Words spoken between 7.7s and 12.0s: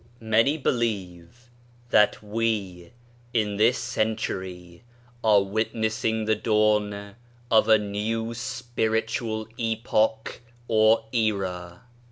new spiritual epoch or era.